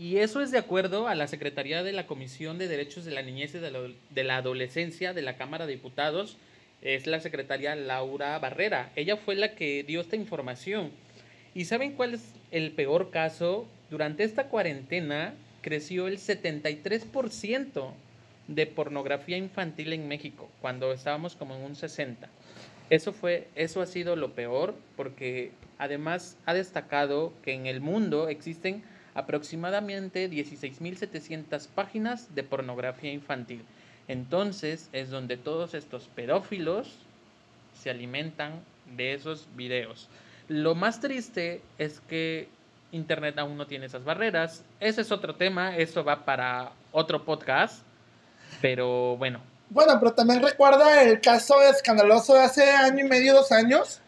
Y 0.00 0.16
eso 0.16 0.40
es 0.40 0.50
de 0.50 0.56
acuerdo 0.56 1.08
a 1.08 1.14
la 1.14 1.26
Secretaría 1.26 1.82
de 1.82 1.92
la 1.92 2.06
Comisión 2.06 2.56
de 2.56 2.68
Derechos 2.68 3.04
de 3.04 3.10
la 3.10 3.20
Niñez 3.20 3.54
y 3.54 3.58
de 3.58 4.24
la, 4.24 4.36
Adolescencia 4.38 5.12
de 5.12 5.20
la 5.20 5.36
Cámara 5.36 5.66
de 5.66 5.74
Diputados, 5.74 6.38
es 6.80 7.06
la 7.06 7.20
secretaria 7.20 7.76
Laura 7.76 8.38
Barrera. 8.38 8.92
Ella 8.96 9.18
fue 9.18 9.34
la 9.34 9.54
que 9.54 9.82
dio 9.82 10.00
esta 10.00 10.16
información. 10.16 10.90
¿Y 11.54 11.66
saben 11.66 11.92
cuál 11.92 12.14
es 12.14 12.22
el 12.50 12.72
peor 12.72 13.10
caso? 13.10 13.68
Durante 13.90 14.24
esta 14.24 14.44
cuarentena 14.44 15.34
creció 15.60 16.08
el 16.08 16.16
73% 16.16 17.92
de 18.48 18.66
pornografía 18.66 19.36
infantil 19.36 19.92
en 19.92 20.08
México, 20.08 20.48
cuando 20.62 20.94
estábamos 20.94 21.36
como 21.36 21.56
en 21.56 21.60
un 21.60 21.76
60. 21.76 22.26
Eso 22.88 23.12
fue 23.12 23.48
eso 23.54 23.82
ha 23.82 23.86
sido 23.86 24.16
lo 24.16 24.32
peor 24.32 24.74
porque 24.96 25.50
además 25.76 26.38
ha 26.46 26.54
destacado 26.54 27.34
que 27.42 27.52
en 27.52 27.66
el 27.66 27.82
mundo 27.82 28.30
existen 28.30 28.82
aproximadamente 29.14 30.30
16.700 30.30 31.68
páginas 31.68 32.34
de 32.34 32.42
pornografía 32.42 33.12
infantil. 33.12 33.64
Entonces 34.08 34.88
es 34.92 35.10
donde 35.10 35.36
todos 35.36 35.74
estos 35.74 36.08
pedófilos 36.14 36.96
se 37.80 37.90
alimentan 37.90 38.60
de 38.96 39.14
esos 39.14 39.46
videos. 39.56 40.08
Lo 40.48 40.74
más 40.74 41.00
triste 41.00 41.62
es 41.78 42.00
que 42.00 42.48
Internet 42.92 43.38
aún 43.38 43.56
no 43.56 43.66
tiene 43.66 43.86
esas 43.86 44.04
barreras. 44.04 44.64
Ese 44.80 45.02
es 45.02 45.12
otro 45.12 45.36
tema, 45.36 45.76
eso 45.76 46.04
va 46.04 46.24
para 46.24 46.72
otro 46.92 47.24
podcast. 47.24 47.84
Pero 48.60 49.16
bueno. 49.16 49.40
Bueno, 49.68 49.98
pero 50.00 50.12
también 50.12 50.42
recuerda 50.42 51.02
el 51.02 51.20
caso 51.20 51.62
escandaloso 51.62 52.34
de 52.34 52.40
hace 52.40 52.68
año 52.72 53.04
y 53.04 53.08
medio, 53.08 53.34
dos 53.34 53.52
años, 53.52 54.00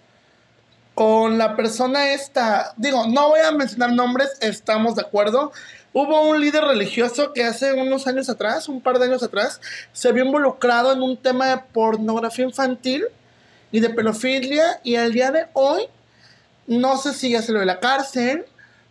con 0.94 1.38
la 1.38 1.56
persona 1.56 2.12
esta, 2.12 2.74
digo, 2.76 3.06
no 3.06 3.28
voy 3.28 3.40
a 3.40 3.52
mencionar 3.52 3.92
nombres, 3.92 4.28
estamos 4.40 4.94
de 4.94 5.02
acuerdo. 5.02 5.52
Hubo 5.94 6.22
un 6.28 6.40
líder 6.40 6.64
religioso 6.64 7.32
que 7.32 7.44
hace 7.44 7.72
unos 7.72 8.06
años 8.06 8.28
atrás, 8.28 8.68
un 8.68 8.80
par 8.80 8.98
de 8.98 9.06
años 9.06 9.22
atrás, 9.22 9.60
se 9.92 10.12
vio 10.12 10.24
involucrado 10.24 10.92
en 10.92 11.02
un 11.02 11.16
tema 11.16 11.48
de 11.48 11.58
pornografía 11.72 12.44
infantil 12.44 13.04
y 13.70 13.80
de 13.80 13.90
pedofilia 13.90 14.80
y 14.82 14.96
al 14.96 15.12
día 15.12 15.30
de 15.30 15.46
hoy 15.54 15.88
no 16.66 16.96
sé 16.96 17.12
si 17.12 17.30
ya 17.30 17.42
se 17.42 17.52
lo 17.52 17.60
de 17.60 17.66
la 17.66 17.80
cárcel, 17.80 18.44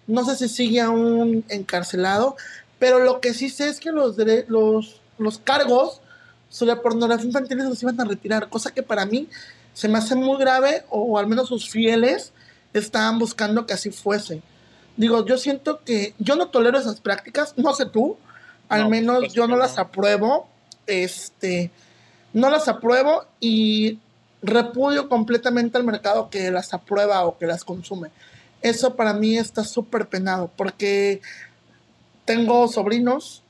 no 0.07 0.25
sé 0.25 0.35
si 0.35 0.49
sigue 0.49 0.81
aún 0.81 1.44
encarcelado, 1.49 2.35
pero 2.79 2.99
lo 2.99 3.22
que 3.22 3.33
sí 3.33 3.49
sé 3.49 3.69
es 3.69 3.79
que 3.79 3.91
los, 3.91 4.17
los, 4.47 5.02
los 5.17 5.39
cargos 5.39 6.02
sobre 6.49 6.75
pornografía 6.75 7.27
infantil 7.27 7.61
se 7.61 7.69
los 7.69 7.83
iban 7.83 8.02
a 8.02 8.05
retirar, 8.05 8.49
cosa 8.49 8.72
que 8.72 8.83
para 8.83 9.05
mí 9.05 9.29
se 9.73 9.88
me 9.88 9.97
hace 9.97 10.16
muy 10.16 10.38
grave, 10.38 10.83
o 10.89 11.17
al 11.17 11.27
menos 11.27 11.47
sus 11.50 11.69
fieles 11.69 12.33
estaban 12.73 13.19
buscando 13.19 13.66
que 13.66 13.73
así 13.73 13.91
fuese. 13.91 14.41
Digo, 14.97 15.25
yo 15.25 15.38
siento 15.38 15.81
que 15.83 16.13
yo 16.19 16.36
no 16.36 16.50
tolero 16.50 16.78
esas 16.78 17.00
prácticas, 17.00 17.53
no 17.58 17.73
sé 17.73 17.86
tú, 17.86 18.17
al 18.69 18.89
menos 18.89 19.33
yo 19.33 19.47
no 19.47 19.58
las 19.58 19.78
apruebo, 19.78 20.47
este, 20.88 21.72
no 22.33 22.50
las 22.50 22.67
apruebo 22.67 23.25
y 23.39 24.00
repudio 24.41 25.08
completamente 25.09 25.78
al 25.78 25.83
mercado 25.83 26.30
que 26.30 26.52
las 26.52 26.73
aprueba 26.73 27.25
o 27.25 27.38
que 27.38 27.47
las 27.47 27.63
consume. 27.63 28.09
Eso 28.61 28.95
para 28.95 29.13
mí 29.13 29.38
está 29.38 29.63
súper 29.63 30.08
penado 30.08 30.52
porque 30.56 31.22
tengo 32.25 32.67
sobrinos, 32.67 33.44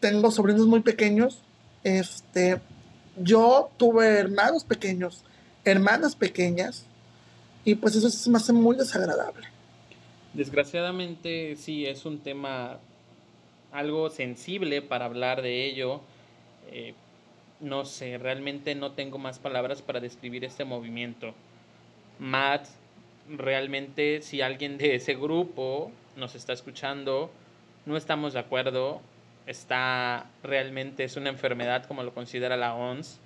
tengo 0.00 0.30
sobrinos 0.30 0.66
muy 0.66 0.80
pequeños, 0.80 1.42
este, 1.84 2.60
yo 3.16 3.70
tuve 3.76 4.18
hermanos 4.18 4.64
pequeños 4.64 5.24
hermanas 5.64 6.16
pequeñas 6.16 6.86
y 7.64 7.74
pues 7.76 7.94
eso 7.94 8.10
se 8.10 8.30
me 8.30 8.36
hace 8.36 8.52
muy 8.52 8.76
desagradable. 8.76 9.48
Desgraciadamente 10.32 11.56
sí 11.56 11.86
es 11.86 12.04
un 12.04 12.18
tema 12.18 12.78
algo 13.70 14.10
sensible 14.10 14.82
para 14.82 15.04
hablar 15.04 15.42
de 15.42 15.66
ello. 15.66 16.00
Eh, 16.70 16.94
no 17.60 17.84
sé, 17.84 18.18
realmente 18.18 18.74
no 18.74 18.92
tengo 18.92 19.18
más 19.18 19.38
palabras 19.38 19.82
para 19.82 20.00
describir 20.00 20.44
este 20.44 20.64
movimiento. 20.64 21.34
Matt, 22.18 22.66
realmente 23.28 24.22
si 24.22 24.40
alguien 24.40 24.78
de 24.78 24.96
ese 24.96 25.14
grupo 25.14 25.92
nos 26.16 26.34
está 26.34 26.52
escuchando, 26.52 27.30
no 27.86 27.96
estamos 27.96 28.32
de 28.32 28.40
acuerdo. 28.40 29.00
Está 29.46 30.30
realmente 30.42 31.04
es 31.04 31.16
una 31.16 31.30
enfermedad 31.30 31.84
como 31.86 32.02
lo 32.02 32.14
considera 32.14 32.56
la 32.56 32.74
ONS 32.74 33.18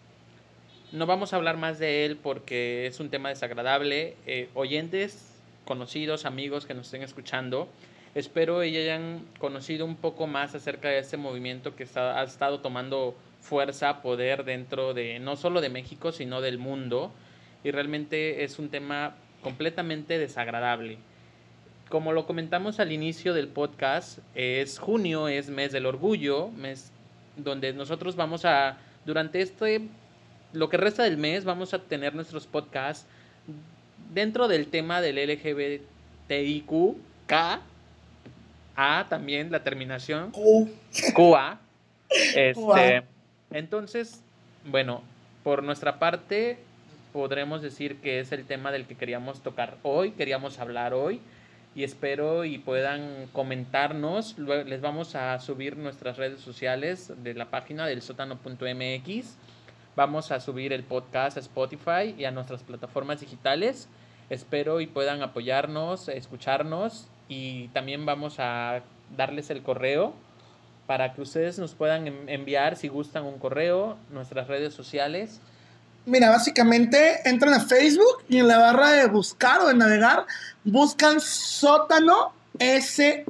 no 0.93 1.07
vamos 1.07 1.33
a 1.33 1.37
hablar 1.37 1.57
más 1.57 1.79
de 1.79 2.05
él 2.05 2.17
porque 2.17 2.87
es 2.87 3.01
un 3.01 3.11
tema 3.11 3.29
desagradable. 3.29 4.17
Eh, 4.27 4.49
oyentes, 4.55 5.35
conocidos, 5.65 6.25
amigos 6.25 6.67
que 6.67 6.75
nos 6.75 6.87
estén 6.87 7.03
escuchando, 7.03 7.69
espero 8.15 8.61
que 8.61 8.67
hayan 8.67 9.25
conocido 9.39 9.85
un 9.85 9.97
poco 9.97 10.27
más 10.27 10.55
acerca 10.55 10.89
de 10.89 10.99
este 10.99 11.17
movimiento 11.17 11.75
que 11.75 11.83
está, 11.83 12.21
ha 12.21 12.25
estado 12.25 12.61
tomando 12.61 13.17
fuerza, 13.41 14.01
poder 14.01 14.45
dentro 14.45 14.95
de 14.95 15.19
no 15.19 15.37
solo 15.37 15.61
de 15.61 15.69
México, 15.69 16.13
sino 16.13 16.41
del 16.41 16.59
mundo. 16.59 17.13
Y 17.65 17.73
realmente 17.73 18.45
es 18.45 18.59
un 18.59 18.69
tema 18.69 19.17
completamente 19.43 20.19
desagradable. 20.19 20.99
Como 21.89 22.13
lo 22.13 22.27
comentamos 22.27 22.81
al 22.81 22.93
inicio 22.93 23.35
del 23.35 23.49
podcast, 23.49 24.19
es 24.35 24.79
junio, 24.79 25.29
es 25.29 25.51
mes 25.51 25.73
del 25.73 25.87
orgullo, 25.87 26.49
mes 26.49 26.93
donde 27.37 27.73
nosotros 27.73 28.17
vamos 28.17 28.45
a, 28.45 28.79
durante 29.05 29.41
este 29.41 29.89
lo 30.57 30.69
que 30.71 30.77
resta 30.79 31.03
del 31.03 31.19
mes 31.19 31.45
vamos 31.45 31.75
a 31.75 31.79
tener 31.79 32.15
nuestros 32.15 32.47
podcasts 32.47 33.07
dentro 34.15 34.49
del 34.49 34.69
tema 34.69 35.01
del 35.03 35.17
LGBTIQ, 35.17 36.97
K, 37.27 37.61
A 38.75 39.07
también, 39.09 39.53
la 39.53 39.63
terminación. 39.63 40.31
Q. 40.33 40.71
QA. 41.15 41.61
Este, 42.09 43.03
entonces, 43.51 44.23
bueno, 44.65 45.03
por 45.43 45.65
nuestra 45.65 45.99
parte, 45.99 46.57
podremos 47.13 47.63
decir 47.63 47.97
que 47.97 48.21
es 48.21 48.31
el 48.31 48.47
tema 48.47 48.71
del 48.71 48.87
que 48.87 48.95
queríamos 48.95 49.43
tocar 49.43 49.77
hoy, 49.83 50.13
queríamos 50.13 50.61
hablar 50.61 50.95
hoy. 50.95 51.21
Y 51.75 51.83
espero 51.83 52.45
y 52.45 52.59
puedan 52.59 53.27
comentarnos. 53.33 54.39
Les 54.39 54.81
vamos 54.81 55.17
a 55.17 55.39
subir 55.41 55.77
nuestras 55.77 56.17
redes 56.17 56.41
sociales 56.41 57.13
de 57.25 57.35
la 57.35 57.51
página 57.51 57.87
del 57.87 58.03
sótano.mx 58.03 59.37
Vamos 59.97 60.31
a 60.31 60.41
subir 60.41 60.75
el 60.75 60.85
podcast 60.85 61.39
a 61.39 61.41
Spotify 61.41 62.15
y 62.19 62.27
a 62.27 62.31
nuestras 62.31 62.63
plataformas 62.63 63.21
digitales. 63.21 63.89
Espero 64.29 64.83
y 64.83 64.87
puedan 64.87 65.23
apoyarnos, 65.23 66.09
escucharnos 66.09 67.07
y 67.31 67.69
también 67.69 68.05
vamos 68.05 68.37
a 68.39 68.83
darles 69.17 69.49
el 69.49 69.63
correo 69.63 70.13
para 70.87 71.15
que 71.15 71.23
ustedes 71.23 71.59
nos 71.59 71.73
puedan 71.73 72.29
enviar 72.29 72.77
si 72.77 72.89
gustan 72.89 73.25
un 73.25 73.39
correo, 73.39 73.97
nuestras 74.11 74.49
redes 74.49 74.75
sociales. 74.75 75.41
Mira, 76.05 76.29
básicamente 76.29 77.27
entran 77.27 77.55
a 77.55 77.61
Facebook 77.61 78.23
y 78.29 78.37
en 78.37 78.49
la 78.49 78.59
barra 78.59 78.91
de 78.91 79.07
buscar 79.07 79.63
o 79.63 79.69
de 79.69 79.75
navegar 79.75 80.27
buscan 80.63 81.23
sótano 81.23 82.35
S-O-T-A-N-O 82.59 83.23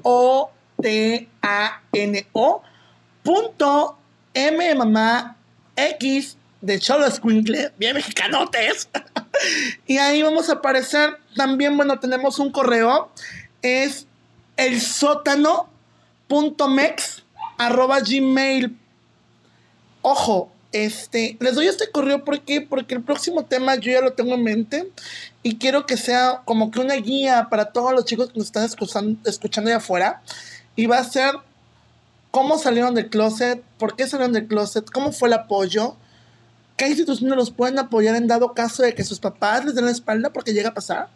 punto 3.22 3.98
M 4.34 4.74
mamá 4.74 5.36
X 5.76 6.36
de 6.66 6.80
Cholo 6.80 7.08
Squinkle, 7.10 7.72
bien 7.78 7.94
mexicanotes. 7.94 8.88
y 9.86 9.98
ahí 9.98 10.22
vamos 10.22 10.50
a 10.50 10.54
aparecer 10.54 11.16
también, 11.36 11.76
bueno, 11.76 11.98
tenemos 12.00 12.38
un 12.38 12.50
correo, 12.50 13.10
es 13.62 14.06
el 14.56 14.80
arroba 17.58 18.00
gmail. 18.00 18.76
Ojo, 20.02 20.50
este, 20.72 21.36
les 21.40 21.54
doy 21.54 21.68
este 21.68 21.90
correo 21.90 22.24
porque, 22.24 22.60
porque 22.60 22.96
el 22.96 23.02
próximo 23.02 23.44
tema 23.44 23.76
yo 23.76 23.92
ya 23.92 24.00
lo 24.00 24.12
tengo 24.12 24.34
en 24.34 24.42
mente 24.42 24.90
y 25.42 25.56
quiero 25.56 25.86
que 25.86 25.96
sea 25.96 26.42
como 26.44 26.70
que 26.70 26.80
una 26.80 26.94
guía 26.96 27.46
para 27.48 27.66
todos 27.72 27.92
los 27.92 28.04
chicos 28.04 28.32
que 28.32 28.38
nos 28.38 28.48
están 28.48 28.64
escuchando, 28.64 29.18
escuchando 29.28 29.70
allá 29.70 29.78
afuera. 29.78 30.22
Y 30.74 30.86
va 30.86 30.98
a 30.98 31.04
ser 31.04 31.36
cómo 32.32 32.58
salieron 32.58 32.94
del 32.94 33.08
closet, 33.08 33.62
por 33.78 33.96
qué 33.96 34.06
salieron 34.06 34.32
del 34.32 34.46
closet, 34.46 34.90
cómo 34.90 35.12
fue 35.12 35.28
el 35.28 35.34
apoyo, 35.34 35.96
¿Qué 36.76 36.88
instituciones 36.88 37.36
los 37.36 37.50
pueden 37.50 37.78
apoyar 37.78 38.16
en 38.16 38.26
dado 38.26 38.52
caso 38.52 38.82
de 38.82 38.94
que 38.94 39.04
sus 39.04 39.18
papás 39.18 39.64
les 39.64 39.74
den 39.74 39.86
la 39.86 39.90
espalda 39.90 40.32
porque 40.32 40.52
llega 40.52 40.70
a 40.70 40.74
pasar? 40.74 41.08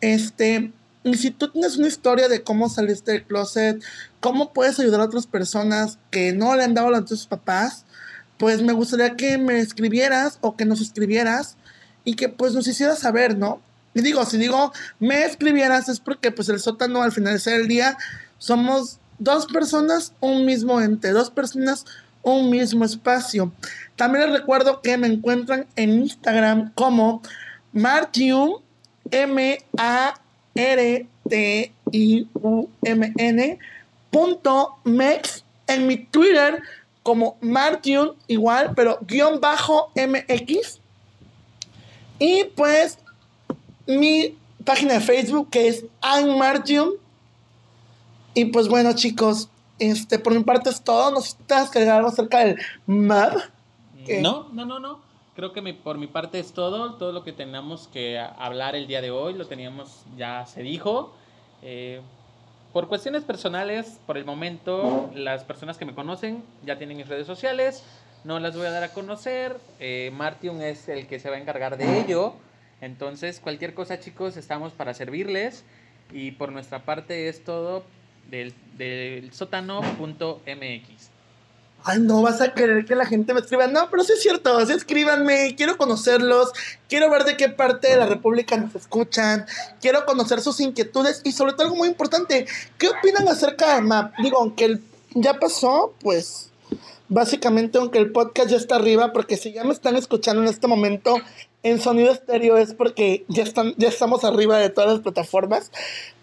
Este, 0.00 0.72
y 1.04 1.14
si 1.14 1.30
tú 1.30 1.48
tienes 1.48 1.76
una 1.76 1.88
historia 1.88 2.28
de 2.28 2.42
cómo 2.42 2.68
saliste 2.68 3.12
del 3.12 3.24
closet, 3.24 3.82
cómo 4.20 4.52
puedes 4.52 4.78
ayudar 4.80 5.00
a 5.00 5.04
otras 5.04 5.26
personas 5.26 5.98
que 6.10 6.32
no 6.32 6.56
le 6.56 6.64
han 6.64 6.74
dado 6.74 6.90
la 6.90 6.98
a 6.98 7.06
sus 7.06 7.26
papás, 7.26 7.84
pues 8.36 8.62
me 8.62 8.72
gustaría 8.72 9.16
que 9.16 9.38
me 9.38 9.60
escribieras 9.60 10.38
o 10.40 10.56
que 10.56 10.64
nos 10.64 10.80
escribieras 10.80 11.56
y 12.04 12.16
que 12.16 12.28
pues 12.28 12.54
nos 12.54 12.66
hicieras 12.66 12.98
saber, 12.98 13.36
¿no? 13.36 13.60
Y 13.94 14.02
digo, 14.02 14.24
si 14.24 14.38
digo 14.38 14.72
me 14.98 15.24
escribieras 15.24 15.88
es 15.88 16.00
porque 16.00 16.30
pues 16.30 16.48
el 16.48 16.60
sótano 16.60 17.02
al 17.02 17.12
finalizar 17.12 17.54
el 17.54 17.68
día 17.68 17.96
somos 18.38 18.98
dos 19.18 19.46
personas, 19.46 20.14
un 20.20 20.46
mismo 20.46 20.80
ente, 20.80 21.10
dos 21.10 21.30
personas, 21.30 21.84
un 22.22 22.50
mismo 22.50 22.84
espacio. 22.84 23.52
También 23.96 24.26
les 24.26 24.40
recuerdo 24.40 24.80
que 24.80 24.96
me 24.96 25.06
encuentran 25.06 25.66
en 25.76 26.00
Instagram 26.00 26.72
como 26.74 27.22
Martium, 27.72 28.60
M-A-R-T-I-U-M-N, 29.10 30.18
martiun.mex, 34.10 35.44
en 35.66 35.86
mi 35.86 35.96
Twitter 35.96 36.62
como 37.02 37.38
Martiun, 37.40 38.12
igual, 38.26 38.72
pero 38.74 38.98
guion 39.02 39.40
bajo 39.40 39.90
MX. 39.94 40.80
Y 42.18 42.44
pues 42.56 42.98
mi 43.86 44.36
página 44.64 44.94
de 44.94 45.00
Facebook 45.00 45.48
que 45.50 45.68
es 45.68 45.84
Martiun. 46.38 46.92
Y 48.34 48.46
pues 48.46 48.68
bueno, 48.68 48.92
chicos, 48.92 49.48
este, 49.80 50.18
por 50.18 50.34
mi 50.34 50.44
parte 50.44 50.70
es 50.70 50.82
todo. 50.82 51.10
¿Nos 51.10 51.28
estás 51.28 51.70
que 51.70 51.88
algo 51.88 52.08
acerca 52.08 52.44
del? 52.44 52.58
No, 54.20 54.48
no, 54.52 54.64
no, 54.64 54.78
no. 54.78 55.00
Creo 55.34 55.52
que 55.52 55.62
por 55.74 55.98
mi 55.98 56.06
parte 56.06 56.38
es 56.38 56.52
todo. 56.52 56.94
Todo 56.94 57.12
lo 57.12 57.24
que 57.24 57.32
teníamos 57.32 57.88
que 57.88 58.18
hablar 58.18 58.76
el 58.76 58.86
día 58.86 59.00
de 59.00 59.10
hoy 59.10 59.34
lo 59.34 59.46
teníamos, 59.46 60.04
ya 60.16 60.46
se 60.46 60.62
dijo. 60.62 61.14
Eh, 61.62 62.00
por 62.72 62.88
cuestiones 62.88 63.24
personales, 63.24 63.98
por 64.06 64.16
el 64.16 64.24
momento, 64.24 65.10
las 65.14 65.44
personas 65.44 65.78
que 65.78 65.84
me 65.84 65.94
conocen 65.94 66.44
ya 66.64 66.78
tienen 66.78 66.96
mis 66.96 67.08
redes 67.08 67.26
sociales. 67.26 67.82
No 68.22 68.38
las 68.38 68.54
voy 68.54 68.66
a 68.66 68.70
dar 68.70 68.82
a 68.82 68.92
conocer. 68.92 69.58
Eh, 69.78 70.10
Martium 70.14 70.60
es 70.60 70.88
el 70.88 71.06
que 71.06 71.18
se 71.18 71.30
va 71.30 71.36
a 71.36 71.38
encargar 71.40 71.78
de 71.78 72.00
ello. 72.00 72.34
Entonces, 72.80 73.40
cualquier 73.40 73.74
cosa, 73.74 73.98
chicos, 73.98 74.36
estamos 74.36 74.72
para 74.72 74.92
servirles. 74.94 75.64
Y 76.12 76.32
por 76.32 76.52
nuestra 76.52 76.84
parte 76.84 77.28
es 77.28 77.44
todo 77.44 77.82
del, 78.30 78.54
del 78.78 79.32
sótano.mx. 79.32 81.10
Ay, 81.82 81.98
no 82.00 82.20
vas 82.20 82.42
a 82.42 82.52
querer 82.52 82.84
que 82.84 82.94
la 82.94 83.06
gente 83.06 83.32
me 83.32 83.40
escriba. 83.40 83.66
No, 83.66 83.88
pero 83.90 84.04
sí 84.04 84.12
es 84.12 84.20
cierto. 84.20 84.56
Así 84.58 84.72
escríbanme. 84.72 85.54
Quiero 85.56 85.78
conocerlos. 85.78 86.52
Quiero 86.88 87.10
ver 87.10 87.24
de 87.24 87.36
qué 87.36 87.48
parte 87.48 87.88
de 87.88 87.96
la 87.96 88.06
República 88.06 88.56
nos 88.56 88.74
escuchan. 88.74 89.46
Quiero 89.80 90.04
conocer 90.04 90.40
sus 90.42 90.60
inquietudes. 90.60 91.22
Y 91.24 91.32
sobre 91.32 91.52
todo 91.52 91.64
algo 91.64 91.76
muy 91.76 91.88
importante. 91.88 92.46
¿Qué 92.76 92.88
opinan 92.88 93.28
acerca 93.28 93.76
de 93.76 93.80
MAP? 93.80 94.14
Digo, 94.18 94.38
aunque 94.38 94.64
el, 94.66 94.82
ya 95.14 95.34
pasó, 95.34 95.94
pues. 96.00 96.50
Básicamente, 97.08 97.78
aunque 97.78 97.98
el 97.98 98.12
podcast 98.12 98.50
ya 98.50 98.56
está 98.56 98.76
arriba, 98.76 99.12
porque 99.12 99.36
si 99.36 99.52
ya 99.52 99.64
me 99.64 99.72
están 99.72 99.96
escuchando 99.96 100.42
en 100.42 100.48
este 100.48 100.68
momento 100.68 101.16
en 101.62 101.80
sonido 101.80 102.12
estéreo 102.12 102.56
es 102.56 102.72
porque 102.72 103.24
ya, 103.28 103.42
están, 103.42 103.74
ya 103.76 103.88
estamos 103.88 104.22
arriba 104.24 104.58
de 104.58 104.70
todas 104.70 104.90
las 104.90 105.00
plataformas. 105.00 105.72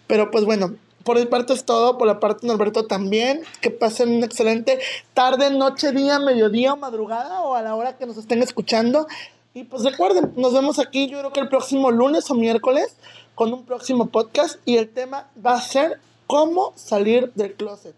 Pero 0.06 0.30
pues 0.30 0.44
bueno, 0.44 0.76
por 1.04 1.18
mi 1.18 1.26
parte 1.26 1.52
es 1.52 1.64
todo, 1.64 1.96
por 1.96 2.06
la 2.06 2.20
parte 2.20 2.46
de 2.46 2.48
Norberto 2.48 2.86
también. 2.86 3.42
Que 3.60 3.70
pasen 3.70 4.16
un 4.16 4.24
excelente 4.24 4.78
tarde, 5.14 5.50
noche, 5.50 5.92
día, 5.92 6.18
mediodía 6.18 6.74
o 6.74 6.76
madrugada 6.76 7.42
o 7.42 7.54
a 7.54 7.62
la 7.62 7.74
hora 7.74 7.96
que 7.96 8.06
nos 8.06 8.16
estén 8.16 8.42
escuchando. 8.42 9.06
Y 9.54 9.64
pues 9.64 9.84
recuerden, 9.84 10.32
nos 10.36 10.52
vemos 10.52 10.78
aquí 10.78 11.08
yo 11.08 11.18
creo 11.18 11.32
que 11.32 11.40
el 11.40 11.48
próximo 11.48 11.90
lunes 11.90 12.30
o 12.30 12.34
miércoles 12.34 12.94
con 13.34 13.52
un 13.52 13.64
próximo 13.64 14.06
podcast 14.06 14.60
y 14.64 14.76
el 14.76 14.88
tema 14.88 15.28
va 15.44 15.54
a 15.54 15.60
ser 15.60 16.00
cómo 16.26 16.72
salir 16.76 17.32
del 17.34 17.54
closet. 17.54 17.94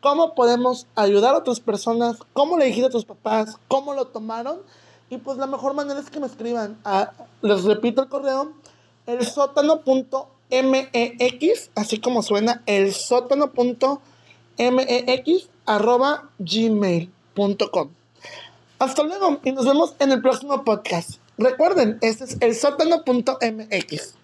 Cómo 0.00 0.34
podemos 0.34 0.86
ayudar 0.94 1.34
a 1.34 1.38
otras 1.38 1.60
personas, 1.60 2.18
cómo 2.32 2.58
le 2.58 2.66
dijiste 2.66 2.88
a 2.88 2.90
tus 2.90 3.04
papás, 3.04 3.58
cómo 3.68 3.94
lo 3.94 4.06
tomaron. 4.06 4.60
Y 5.10 5.18
pues 5.18 5.38
la 5.38 5.46
mejor 5.46 5.74
manera 5.74 6.00
es 6.00 6.10
que 6.10 6.20
me 6.20 6.26
escriban. 6.26 6.78
A, 6.84 7.12
les 7.42 7.64
repito 7.64 8.02
el 8.02 8.08
correo, 8.08 8.52
el 9.06 9.24
sótano.com 9.26 10.33
MEX, 10.62 11.70
así 11.74 11.98
como 12.00 12.22
suena, 12.22 12.62
el 12.66 12.92
sótano.mex 12.94 13.88
arroba 15.66 16.30
gmail.com. 16.38 17.90
Hasta 18.78 19.02
luego 19.02 19.40
y 19.44 19.52
nos 19.52 19.66
vemos 19.66 19.94
en 19.98 20.12
el 20.12 20.20
próximo 20.20 20.64
podcast. 20.64 21.18
Recuerden, 21.38 21.98
este 22.00 22.24
es 22.24 22.36
el 22.40 22.54
sótano.mx. 22.54 24.14